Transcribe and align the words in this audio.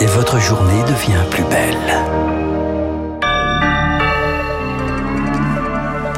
Et 0.00 0.06
votre 0.06 0.40
journée 0.40 0.82
devient 0.82 1.22
plus 1.30 1.44
belle. 1.44 1.76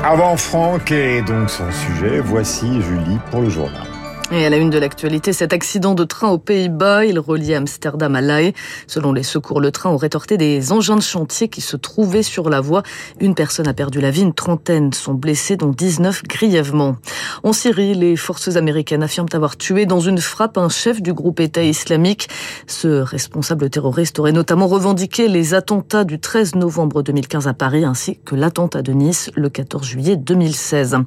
Avant 0.03 0.37
Franck 0.39 0.91
et 0.91 1.21
donc 1.21 1.51
son 1.51 1.71
sujet, 1.71 2.21
voici 2.21 2.81
Julie 2.81 3.19
pour 3.31 3.43
le 3.43 3.51
journal. 3.51 3.98
Et 4.31 4.45
à 4.45 4.51
la 4.51 4.59
une 4.59 4.69
de 4.69 4.77
l'actualité, 4.77 5.33
cet 5.33 5.55
accident 5.55 5.95
de 5.95 6.05
train 6.05 6.29
aux 6.29 6.37
Pays-Bas, 6.37 7.07
il 7.07 7.19
reliait 7.19 7.55
Amsterdam 7.55 8.15
à 8.15 8.21
La 8.21 8.43
Haye. 8.43 8.53
Selon 8.87 9.15
les 9.15 9.23
secours, 9.23 9.59
le 9.59 9.73
train 9.73 9.89
aurait 9.89 10.15
heurté 10.15 10.37
des 10.37 10.71
engins 10.71 10.97
de 10.97 11.03
chantier 11.03 11.49
qui 11.49 11.63
se 11.63 11.79
trouvaient 11.79 12.23
sur 12.23 12.51
la 12.51 12.61
voie. 12.61 12.83
Une 13.21 13.35
personne 13.35 13.67
a 13.67 13.73
perdu 13.73 14.03
la 14.03 14.11
vie, 14.11 14.21
une 14.21 14.35
trentaine 14.35 14.93
sont 14.93 15.15
blessés, 15.15 15.57
dont 15.57 15.71
19 15.71 16.25
grièvement. 16.25 16.97
En 17.43 17.55
Syrie, 17.55 17.95
les 17.95 18.17
forces 18.17 18.57
américaines 18.57 19.03
affirment 19.03 19.31
avoir 19.33 19.57
tué 19.57 19.87
dans 19.87 20.01
une 20.01 20.19
frappe 20.19 20.59
un 20.59 20.69
chef 20.69 21.01
du 21.01 21.15
groupe 21.15 21.41
État 21.41 21.63
islamique. 21.63 22.29
Ce 22.67 23.01
responsable 23.01 23.71
terroriste 23.71 24.19
aurait 24.19 24.33
notamment 24.33 24.67
revendiqué 24.67 25.29
les 25.29 25.55
attentats 25.55 26.05
du 26.05 26.21
13 26.21 26.55
novembre 26.55 27.03
2015 27.03 27.49
à 27.49 27.55
Paris 27.55 27.87
ainsi 27.87 28.19
que 28.27 28.35
l'attentat 28.35 28.83
de 28.83 28.93
Nice 28.93 29.31
le 29.37 29.49
14 29.49 29.87
juillet 29.87 30.17
2016. 30.17 30.99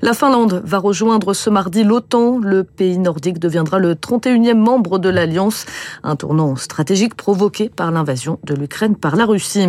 La 0.00 0.14
Finlande 0.14 0.62
va 0.64 0.78
rejoindre 0.78 1.34
ce 1.34 1.50
mardi 1.50 1.82
l'OTAN. 1.82 2.38
Pays 2.68 2.98
nordique 2.98 3.38
deviendra 3.38 3.78
le 3.78 3.94
31e 3.94 4.54
membre 4.54 4.98
de 4.98 5.08
l'Alliance, 5.08 5.66
un 6.02 6.16
tournant 6.16 6.56
stratégique 6.56 7.14
provoqué 7.14 7.68
par 7.68 7.90
l'invasion 7.90 8.38
de 8.44 8.54
l'Ukraine 8.54 8.96
par 8.96 9.16
la 9.16 9.26
Russie. 9.26 9.66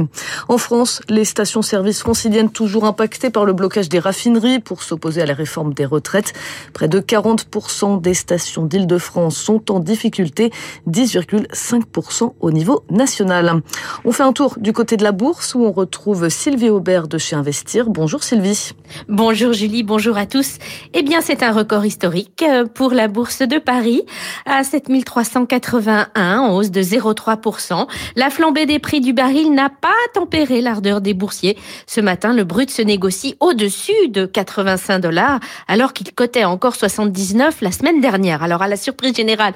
En 0.48 0.58
France, 0.58 1.02
les 1.10 1.26
stations-service 1.26 2.00
franciliennes 2.02 2.50
toujours 2.50 2.86
impactées 2.86 3.30
par 3.30 3.46
le 3.46 3.54
blocage 3.54 3.90
des 3.90 4.00
raffineries 4.00 4.60
pour 4.60 4.84
s'opposer 4.84 5.22
à 5.22 5.26
la 5.26 5.34
réforme 5.34 5.74
des 5.74 5.86
retraites. 5.86 6.34
Près 6.74 6.88
de 6.88 7.00
40% 7.00 8.02
des 8.02 8.14
stations 8.14 8.66
d'Île-de-France 8.66 9.36
sont 9.36 9.72
en 9.72 9.80
difficulté, 9.80 10.52
10,5% 10.88 12.34
au 12.40 12.52
niveau 12.52 12.84
national. 12.90 13.62
On 14.06 14.12
fait 14.12 14.24
un 14.24 14.34
tour 14.34 14.56
du 14.58 14.74
côté 14.74 14.98
de 14.98 15.04
la 15.04 15.12
bourse 15.12 15.56
où 15.56 15.64
on 15.64 15.72
retrouve 15.72 16.30
Sylvie 16.30 16.70
Aubert 16.70 17.08
de 17.08 17.18
chez 17.18 17.36
Investir. 17.36 17.90
Bonjour 17.90 18.24
Sylvie. 18.24 18.72
Bonjour 19.08 19.54
Julie, 19.54 19.84
bonjour 19.84 20.18
à 20.18 20.26
tous. 20.26 20.58
Eh 20.94 21.04
bien, 21.04 21.22
c'est 21.22 21.44
un 21.44 21.52
record 21.52 21.86
historique 21.86 22.44
euh, 22.44 22.66
pour 22.90 22.96
la 22.96 23.08
bourse 23.08 23.44
de 23.44 23.60
Paris 23.60 24.02
à 24.48 24.64
7381 24.64 26.40
en 26.40 26.56
hausse 26.56 26.72
de 26.72 26.82
0,3%. 26.82 27.88
La 28.16 28.32
flambée 28.32 28.66
des 28.66 28.80
prix 28.80 29.00
du 29.00 29.14
baril 29.14 29.54
n'a 29.54 29.70
pas 29.70 29.90
tempéré 30.16 30.60
l'ardeur 30.60 31.00
des 31.00 31.14
boursiers. 31.14 31.56
Ce 31.86 32.02
matin, 32.02 32.34
le 32.34 32.46
brut 32.46 32.72
se 32.72 32.82
négocie 32.82 33.36
au-dessus 33.42 34.08
de 34.08 34.26
85 34.26 34.98
dollars 35.02 35.40
alors 35.68 35.94
qu'il 35.94 36.12
cotait 36.16 36.46
encore 36.46 36.76
79 36.76 37.62
la 37.62 37.72
semaine 37.72 38.02
dernière. 38.02 38.42
Alors 38.42 38.64
à 38.64 38.68
la 38.68 38.76
surprise 38.76 39.16
générale, 39.16 39.54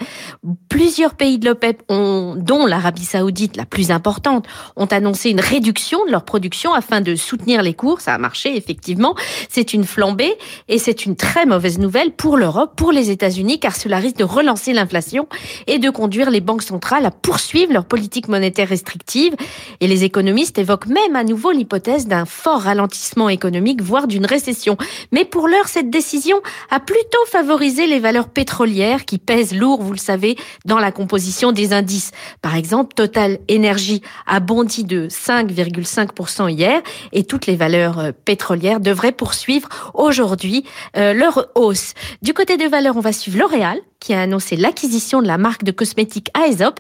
plusieurs 0.70 1.16
pays 1.16 1.40
de 1.40 1.50
l'OPEP 1.50 1.82
ont, 1.90 2.36
dont 2.38 2.68
l'Arabie 2.68 3.06
Saoudite 3.06 3.58
la 3.58 3.66
plus 3.66 3.90
importante, 3.90 4.46
ont 4.76 4.86
annoncé 4.86 5.32
une 5.32 5.42
réduction 5.42 6.06
de 6.06 6.12
leur 6.12 6.24
production 6.24 6.76
afin 6.76 7.02
de 7.02 7.16
soutenir 7.16 7.64
les 7.64 7.74
cours. 7.74 8.00
Ça 8.00 8.14
a 8.14 8.20
marché 8.20 8.56
effectivement. 8.56 9.16
C'est 9.50 9.74
une 9.74 9.86
flambée 9.86 10.36
et 10.68 10.78
c'est 10.78 11.08
une 11.08 11.16
très 11.16 11.48
mauvaise 11.48 11.80
nouvelle 11.80 12.12
pour 12.12 12.38
l'Europe, 12.38 12.74
pour 12.76 12.92
les 12.92 13.10
États 13.10 13.23
car 13.60 13.76
cela 13.76 13.98
risque 13.98 14.18
de 14.18 14.24
relancer 14.24 14.74
l'inflation 14.74 15.28
et 15.68 15.80
de 15.80 15.90
conduire 15.90 16.30
les 16.30 16.42
banques 16.42 16.64
centrales 16.64 17.06
à 17.06 17.12
poursuivre 17.12 17.72
leur 17.72 17.86
politique 17.86 18.28
monétaire 18.28 18.68
restrictive. 18.68 19.34
Et 19.80 19.88
les 19.88 20.04
économistes 20.04 20.58
évoquent 20.58 20.88
même 20.88 21.16
à 21.16 21.24
nouveau 21.24 21.52
l'hypothèse 21.52 22.08
d'un 22.08 22.26
fort 22.26 22.62
ralentissement 22.62 23.30
économique, 23.30 23.82
voire 23.82 24.08
d'une 24.08 24.26
récession. 24.26 24.78
Mais 25.12 25.26
pour 25.26 25.48
l'heure, 25.48 25.68
cette 25.68 25.90
décision 25.90 26.42
a 26.70 26.80
plutôt 26.80 27.26
favorisé 27.28 27.88
les 27.88 28.00
valeurs 28.00 28.28
pétrolières 28.28 29.06
qui 29.06 29.18
pèsent 29.18 29.56
lourd, 29.56 29.82
vous 29.82 29.94
le 29.94 29.98
savez, 29.98 30.36
dans 30.66 30.80
la 30.80 30.92
composition 30.92 31.52
des 31.52 31.74
indices. 31.74 32.12
Par 32.42 32.56
exemple, 32.56 32.94
Total 32.94 33.40
Energy 33.50 34.02
a 34.28 34.40
bondi 34.40 34.84
de 34.84 35.08
5,5% 35.08 36.52
hier 36.52 36.82
et 37.12 37.24
toutes 37.24 37.46
les 37.46 37.56
valeurs 37.56 38.00
euh, 38.00 38.12
pétrolières 38.26 38.80
devraient 38.80 39.12
poursuivre 39.12 39.70
aujourd'hui 39.94 40.66
euh, 40.98 41.14
leur 41.14 41.48
hausse. 41.56 41.94
Du 42.22 42.34
côté 42.34 42.58
des 42.58 42.68
valeurs, 42.68 42.98
on 42.98 43.02
va 43.02 43.13
suivre 43.14 43.40
L'Oréal, 43.40 43.80
qui 44.00 44.14
a 44.14 44.22
annoncé 44.22 44.58
l'acquisition 44.58 45.22
de 45.22 45.28
la 45.28 45.38
marque 45.38 45.64
de 45.64 45.72
cosmétiques 45.72 46.30
Aesop 46.38 46.80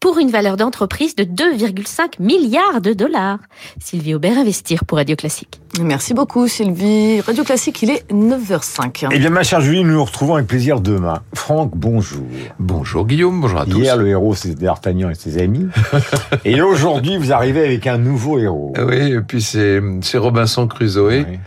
pour 0.00 0.18
une 0.18 0.30
valeur 0.30 0.56
d'entreprise 0.56 1.16
de 1.16 1.24
2,5 1.24 2.20
milliards 2.20 2.80
de 2.82 2.92
dollars. 2.92 3.38
Sylvie 3.80 4.14
Aubert, 4.14 4.36
Investir 4.36 4.84
pour 4.84 4.98
Radio 4.98 5.16
Classique. 5.16 5.60
Merci 5.80 6.12
beaucoup 6.12 6.46
Sylvie. 6.46 7.20
Radio 7.20 7.42
Classique, 7.44 7.82
il 7.82 7.90
est 7.90 8.10
9h05. 8.12 9.08
Eh 9.10 9.18
bien, 9.18 9.30
ma 9.30 9.42
chère 9.42 9.60
Julie, 9.60 9.82
nous 9.84 9.94
nous 9.94 10.04
retrouvons 10.04 10.34
avec 10.34 10.46
plaisir 10.46 10.80
demain. 10.80 11.22
Franck, 11.34 11.70
bonjour. 11.74 12.26
Bonjour 12.58 13.06
Guillaume, 13.06 13.40
bonjour 13.40 13.60
à 13.60 13.64
tous. 13.64 13.78
Hier, 13.78 13.96
le 13.96 14.08
héros, 14.08 14.34
c'était 14.34 14.64
D'Artagnan 14.64 15.08
et 15.08 15.14
ses 15.14 15.38
amis. 15.38 15.68
et 16.44 16.60
aujourd'hui, 16.60 17.16
vous 17.16 17.32
arrivez 17.32 17.64
avec 17.64 17.86
un 17.86 17.96
nouveau 17.96 18.38
héros. 18.38 18.74
Oui, 18.78 19.12
et 19.12 19.20
puis 19.20 19.40
c'est 19.40 19.80
Robinson 20.14 20.66
Crusoe. 20.66 21.24
Oui. 21.28 21.38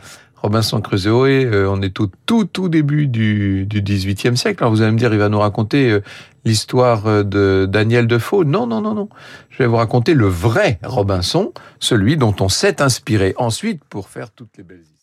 Robinson 0.41 0.81
Crusoe, 0.81 1.45
euh, 1.45 1.67
on 1.69 1.81
est 1.81 1.99
au 1.99 2.09
tout 2.25 2.45
tout 2.45 2.67
début 2.67 3.07
du, 3.07 3.65
du 3.67 3.81
18e 3.81 4.35
siècle. 4.35 4.63
Alors 4.63 4.71
vous 4.73 4.81
allez 4.81 4.91
me 4.91 4.97
dire, 4.97 5.13
il 5.13 5.19
va 5.19 5.29
nous 5.29 5.39
raconter 5.39 5.91
euh, 5.91 6.01
l'histoire 6.45 7.05
euh, 7.07 7.23
de 7.23 7.67
Daniel 7.69 8.07
Defoe. 8.07 8.43
Non, 8.43 8.65
non, 8.65 8.81
non, 8.81 8.95
non. 8.95 9.09
Je 9.49 9.59
vais 9.59 9.67
vous 9.67 9.75
raconter 9.75 10.13
le 10.13 10.27
vrai 10.27 10.79
Robinson, 10.83 11.53
celui 11.79 12.17
dont 12.17 12.35
on 12.39 12.49
s'est 12.49 12.81
inspiré 12.81 13.35
ensuite 13.37 13.83
pour 13.85 14.09
faire 14.09 14.31
toutes 14.31 14.57
les 14.57 14.63
belles 14.63 14.81
histoires. 14.81 15.00